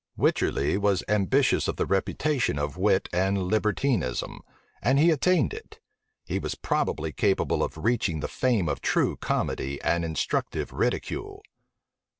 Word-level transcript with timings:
Wycherley 0.17 0.79
was 0.79 1.03
ambitious 1.07 1.67
of 1.67 1.75
the 1.75 1.85
reputation 1.85 2.57
of 2.57 2.75
wit 2.75 3.07
and 3.13 3.43
libertinism, 3.43 4.41
and 4.81 4.97
he 4.97 5.11
attained 5.11 5.53
it: 5.53 5.79
he 6.25 6.39
was 6.39 6.55
probably 6.55 7.11
capable 7.11 7.61
of 7.63 7.77
reaching 7.77 8.19
the 8.19 8.27
fame 8.27 8.67
of 8.67 8.81
true 8.81 9.15
comedy 9.15 9.79
and 9.83 10.03
instructive 10.03 10.73
ridicule. 10.73 11.43